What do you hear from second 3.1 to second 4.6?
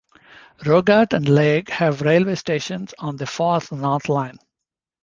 the Far North Line.